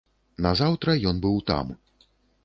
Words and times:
Назаўтра 0.45 0.95
ён 1.11 1.19
быў 1.25 1.37
там. 1.51 1.67